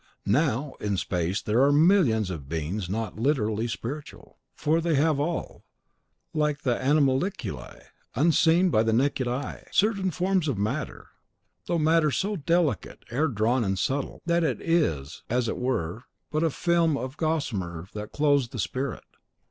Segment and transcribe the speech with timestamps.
[0.25, 5.63] Now, in space there are millions of beings not literally spiritual, for they have all,
[6.33, 7.83] like the animalculae
[8.15, 11.09] unseen by the naked eye, certain forms of matter,
[11.67, 16.41] though matter so delicate, air drawn, and subtle, that it is, as it were, but
[16.41, 19.03] a film, a gossamer that clothes the spirit.